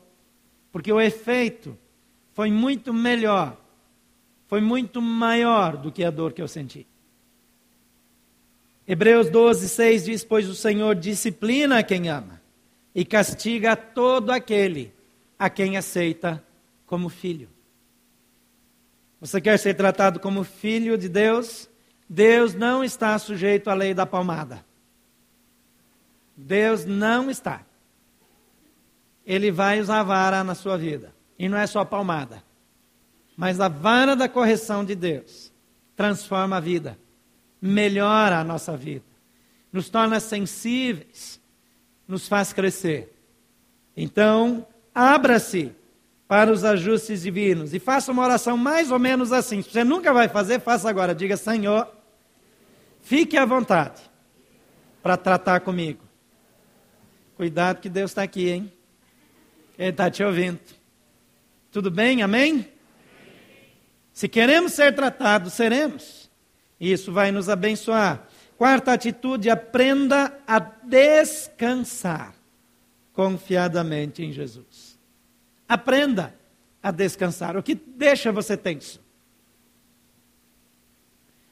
[0.71, 1.77] porque o efeito
[2.33, 3.57] foi muito melhor
[4.49, 6.87] foi muito maior do que a dor que eu senti.
[8.87, 12.41] Hebreus 12, 6 diz: Pois o Senhor disciplina quem ama
[12.95, 14.91] e castiga todo aquele
[15.37, 16.43] a quem aceita
[16.87, 17.47] como filho.
[19.21, 21.69] Você quer ser tratado como filho de Deus?
[22.09, 24.65] Deus não está sujeito à lei da palmada.
[26.41, 27.61] Deus não está.
[29.25, 31.13] Ele vai usar vara na sua vida.
[31.37, 32.41] E não é só palmada.
[33.35, 35.51] Mas a vara da correção de Deus
[35.95, 36.97] transforma a vida,
[37.61, 39.05] melhora a nossa vida,
[39.71, 41.39] nos torna sensíveis,
[42.07, 43.13] nos faz crescer.
[43.95, 44.65] Então,
[44.95, 45.73] abra-se
[46.27, 49.61] para os ajustes divinos e faça uma oração mais ou menos assim.
[49.61, 51.13] Se você nunca vai fazer, faça agora.
[51.13, 51.87] Diga: Senhor,
[53.01, 54.01] fique à vontade
[55.03, 56.08] para tratar comigo.
[57.39, 58.69] Cuidado que Deus está aqui, hein?
[59.77, 60.59] Ele está te ouvindo.
[61.71, 62.21] Tudo bem?
[62.21, 62.69] Amém?
[64.11, 66.29] Se queremos ser tratados, seremos.
[66.77, 68.27] Isso vai nos abençoar.
[68.57, 72.35] Quarta atitude: aprenda a descansar
[73.13, 74.99] confiadamente em Jesus.
[75.65, 76.35] Aprenda
[76.83, 77.55] a descansar.
[77.55, 78.99] O que deixa você tenso?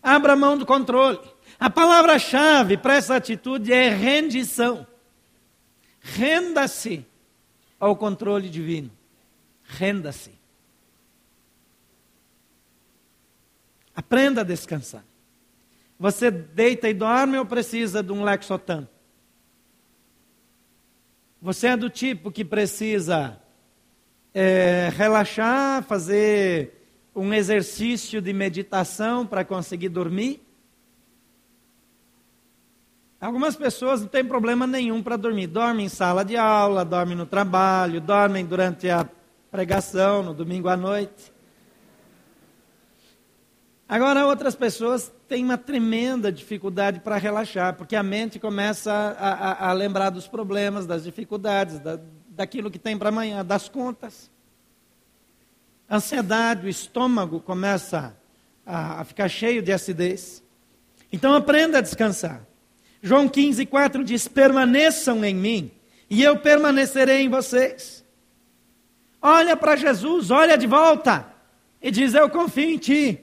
[0.03, 1.21] Abra mão do controle.
[1.57, 4.85] A palavra-chave para essa atitude é rendição.
[6.15, 7.05] Renda-se
[7.79, 8.91] ao controle divino.
[9.63, 10.31] Renda-se.
[13.93, 15.03] Aprenda a descansar.
[15.99, 18.87] Você deita e dorme ou precisa de um Lexotan?
[21.41, 23.41] Você é do tipo que precisa
[24.33, 26.73] é, relaxar, fazer
[27.15, 30.46] um exercício de meditação para conseguir dormir?
[33.19, 35.47] Algumas pessoas não têm problema nenhum para dormir.
[35.47, 39.09] Dormem em sala de aula, dormem no trabalho, dormem durante a
[39.49, 41.33] pregação, no domingo à noite.
[43.89, 49.69] Agora, outras pessoas têm uma tremenda dificuldade para relaxar, porque a mente começa a, a,
[49.69, 51.97] a lembrar dos problemas, das dificuldades, da,
[52.27, 54.29] daquilo que tem para amanhã, das contas.
[55.89, 58.15] A ansiedade, o estômago começa
[58.65, 60.43] a, a ficar cheio de acidez.
[61.11, 62.45] Então, aprenda a descansar.
[63.07, 65.71] João 15, 4 diz: permaneçam em mim,
[66.09, 68.05] e eu permanecerei em vocês.
[69.21, 71.25] Olha para Jesus, olha de volta,
[71.81, 73.19] e diz: Eu confio em ti.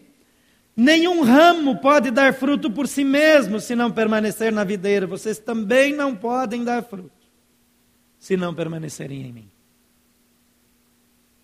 [0.77, 5.07] Nenhum ramo pode dar fruto por si mesmo se não permanecer na videira.
[5.07, 7.13] Vocês também não podem dar fruto
[8.19, 9.51] se não permanecerem em mim.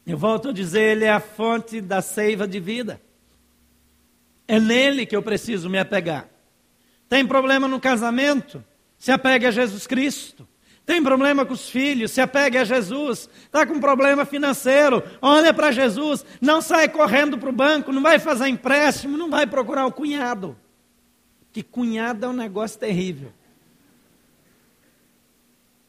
[0.06, 3.00] Eu volto a dizer, Ele é a fonte da seiva de vida.
[4.48, 6.29] É nele que eu preciso me apegar.
[7.10, 8.64] Tem problema no casamento?
[8.96, 10.46] Se apegue a Jesus Cristo.
[10.86, 12.12] Tem problema com os filhos?
[12.12, 13.28] Se apegue a Jesus.
[13.46, 15.02] Está com problema financeiro?
[15.20, 16.24] Olha para Jesus.
[16.40, 20.56] Não sai correndo para o banco, não vai fazer empréstimo, não vai procurar o cunhado.
[21.52, 23.32] Que cunhado é um negócio terrível.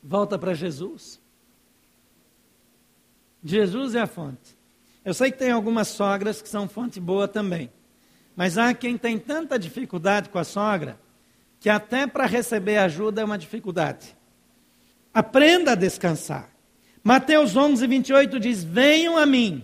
[0.02, 1.22] Volta para Jesus.
[3.44, 4.58] Jesus é a fonte.
[5.06, 7.72] Eu sei que tem algumas sogras que são fonte boa também.
[8.36, 11.00] Mas há quem tem tanta dificuldade com a sogra
[11.62, 14.18] que até para receber ajuda é uma dificuldade.
[15.14, 16.50] Aprenda a descansar.
[17.04, 19.64] Mateus 11, 28 diz: Venham a mim,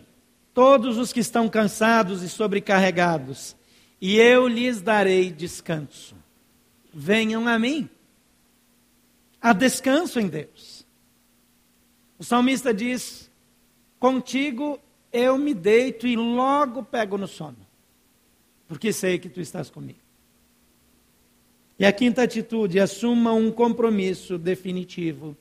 [0.54, 3.56] todos os que estão cansados e sobrecarregados,
[4.00, 6.16] e eu lhes darei descanso.
[6.94, 7.90] Venham a mim.
[9.42, 10.86] Há descanso em Deus.
[12.20, 13.32] O salmista diz:
[14.00, 14.80] Contigo
[15.12, 17.58] eu me deito e logo pego no sono,
[18.68, 20.07] porque sei que tu estás comigo.
[21.80, 25.38] E a quinta atitude, assuma um compromisso definitivo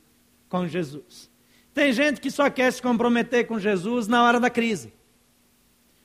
[0.49, 1.31] com Jesus.
[1.73, 4.93] Tem gente que só quer se comprometer com Jesus na hora da crise,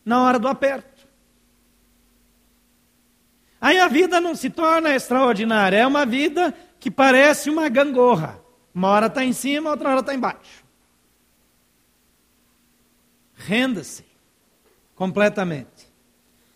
[0.04, 1.08] na hora do aperto.
[3.60, 8.42] Aí a vida não se torna extraordinária, é uma vida que parece uma gangorra.
[8.74, 10.66] Uma hora está em cima, outra hora está embaixo.
[13.36, 14.04] Renda-se
[14.96, 15.92] completamente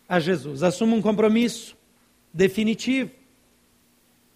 [0.08, 0.64] a Jesus.
[0.64, 1.78] Assuma um compromisso
[2.34, 3.12] definitivo.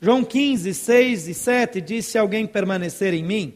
[0.02, 3.54] João 15, 6 e 7 diz: Se alguém permanecer em mim,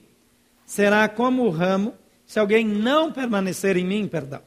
[0.65, 1.93] será como o ramo,
[2.25, 4.41] se alguém não permanecer em mim, perdão,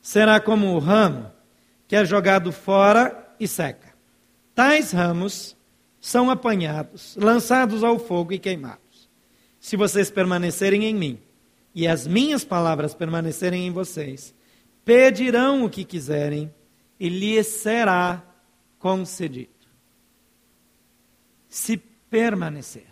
[0.00, 1.30] será como o ramo
[1.88, 3.94] que é jogado fora e seca.
[4.54, 5.56] Tais ramos
[6.00, 9.08] são apanhados, lançados ao fogo e queimados.
[9.58, 11.18] Se vocês permanecerem em mim
[11.74, 14.34] e as minhas palavras permanecerem em vocês,
[14.84, 16.52] pedirão o que quiserem
[17.00, 18.22] e lhes será
[18.78, 19.57] concedido
[21.48, 22.86] se permanecer.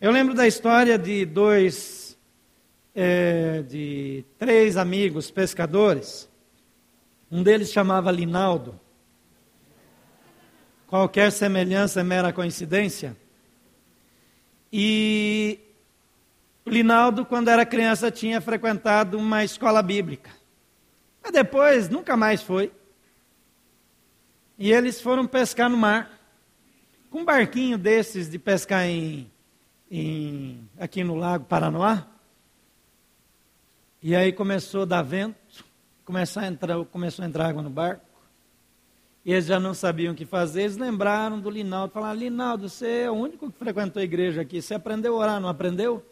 [0.00, 2.16] Eu lembro da história de dois,
[2.94, 6.28] é, de três amigos pescadores.
[7.30, 8.78] Um deles chamava Linaldo.
[10.86, 13.16] Qualquer semelhança é mera coincidência.
[14.72, 15.58] E
[16.64, 20.30] Linaldo, quando era criança, tinha frequentado uma escola bíblica.
[21.22, 22.72] Mas depois nunca mais foi.
[24.56, 26.17] E eles foram pescar no mar
[27.10, 29.30] com um barquinho desses de pescar em,
[29.90, 32.06] em, aqui no Lago Paranoá.
[34.02, 35.64] E aí começou a dar vento,
[36.04, 38.04] começou a entrar, começou a entrar água no barco.
[39.24, 43.02] E eles já não sabiam o que fazer, eles lembraram do Linaldo, falaram, Linaldo, você
[43.02, 46.02] é o único que frequentou a igreja aqui, você aprendeu a orar, não aprendeu?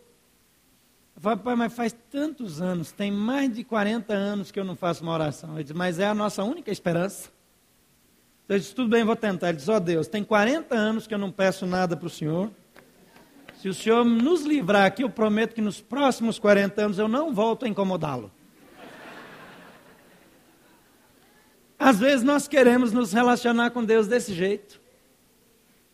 [1.15, 4.77] Eu falei, pai, mas faz tantos anos, tem mais de 40 anos que eu não
[4.77, 5.55] faço uma oração.
[5.55, 7.31] Ele disse, mas é a nossa única esperança.
[8.49, 9.49] Eu disse, tudo bem, vou tentar.
[9.49, 12.11] Ele disse, ó oh, Deus, tem 40 anos que eu não peço nada para o
[12.11, 12.51] Senhor.
[13.61, 17.35] Se o Senhor nos livrar aqui, eu prometo que nos próximos 40 anos eu não
[17.35, 18.31] volto a incomodá-lo.
[21.77, 24.81] Às vezes nós queremos nos relacionar com Deus desse jeito.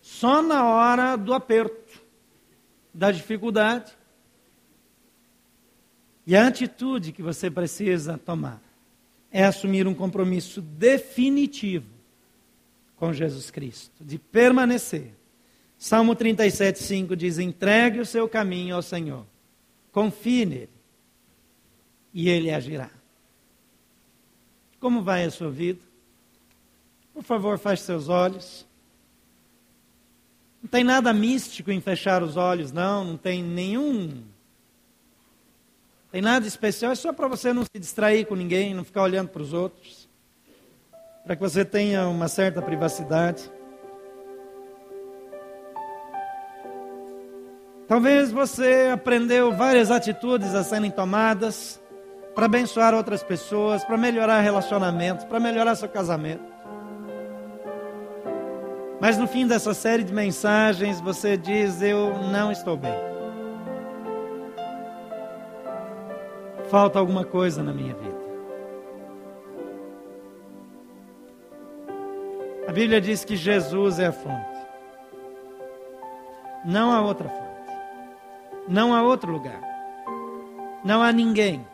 [0.03, 2.03] Só na hora do aperto,
[2.93, 3.93] da dificuldade.
[6.27, 8.61] E a atitude que você precisa tomar
[9.31, 12.02] é assumir um compromisso definitivo
[13.03, 15.13] com Jesus Cristo, de permanecer.
[15.77, 19.27] Salmo 37, 5 diz: entregue o seu caminho ao Senhor,
[19.91, 20.71] confie nele,
[22.15, 22.91] e ele agirá.
[24.79, 25.81] Como vai a sua vida?
[27.13, 28.65] Por favor, feche seus olhos.
[30.63, 34.23] Não tem nada místico em fechar os olhos, não, não tem nenhum.
[36.13, 39.31] Tem nada especial, é só para você não se distrair com ninguém, não ficar olhando
[39.31, 40.02] para os outros
[41.25, 43.51] para que você tenha uma certa privacidade.
[47.87, 51.81] Talvez você aprendeu várias atitudes a serem tomadas
[52.35, 56.53] para abençoar outras pessoas, para melhorar relacionamentos, para melhorar seu casamento.
[59.01, 62.95] Mas no fim dessa série de mensagens você diz: Eu não estou bem.
[66.70, 68.12] Falta alguma coisa na minha vida.
[72.67, 74.59] A Bíblia diz que Jesus é a fonte.
[76.65, 77.43] Não há outra fonte.
[78.69, 79.61] Não há outro lugar.
[80.85, 81.67] Não há ninguém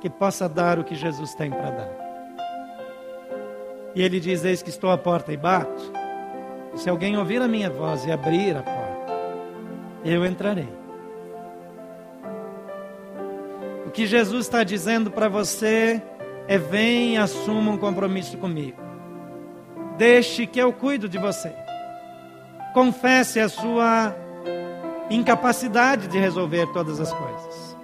[0.00, 2.04] que possa dar o que Jesus tem para dar.
[3.94, 5.92] E ele diz: Eis que estou à porta e bato.
[6.74, 9.12] Se alguém ouvir a minha voz e abrir a porta,
[10.04, 10.68] eu entrarei.
[13.86, 16.02] O que Jesus está dizendo para você
[16.46, 18.83] é: vem e assuma um compromisso comigo.
[19.96, 21.52] Deixe que eu cuido de você.
[22.72, 24.14] Confesse a sua
[25.08, 27.76] incapacidade de resolver todas as coisas.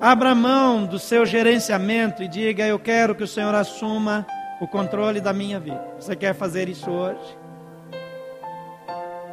[0.00, 4.26] Abra mão do seu gerenciamento e diga: Eu quero que o Senhor assuma
[4.60, 5.84] o controle da minha vida.
[5.98, 7.38] Você quer fazer isso hoje?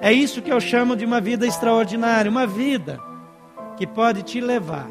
[0.01, 2.99] É isso que eu chamo de uma vida extraordinária, uma vida
[3.77, 4.87] que pode te levar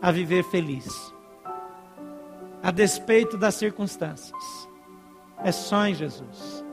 [0.00, 1.15] a viver feliz
[2.66, 4.68] a despeito das circunstâncias.
[5.44, 6.64] É só em Jesus.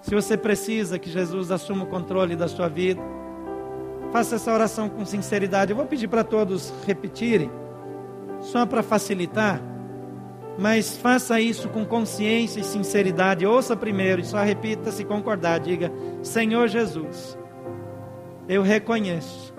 [0.00, 3.00] Se você precisa que Jesus assuma o controle da sua vida,
[4.10, 5.70] faça essa oração com sinceridade.
[5.70, 7.48] Eu vou pedir para todos repetirem,
[8.40, 9.62] só para facilitar,
[10.58, 13.46] mas faça isso com consciência e sinceridade.
[13.46, 15.60] Ouça primeiro e só repita se concordar.
[15.60, 17.38] Diga: Senhor Jesus,
[18.48, 19.51] eu reconheço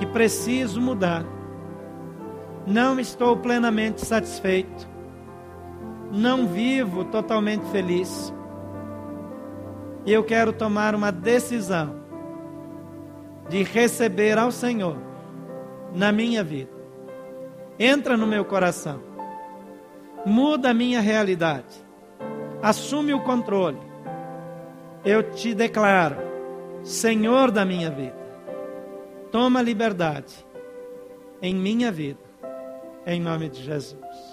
[0.00, 1.24] que preciso mudar.
[2.66, 4.90] Não estou plenamente satisfeito
[6.10, 8.34] não vivo totalmente feliz.
[10.04, 12.00] E eu quero tomar uma decisão
[13.48, 14.96] de receber ao Senhor
[15.94, 16.70] na minha vida.
[17.78, 19.00] Entra no meu coração.
[20.26, 21.86] Muda a minha realidade.
[22.62, 23.78] Assume o controle.
[25.04, 26.16] Eu te declaro
[26.82, 28.19] Senhor da minha vida.
[29.30, 30.44] Toma liberdade
[31.40, 32.18] em minha vida.
[33.06, 34.29] Em nome de Jesus.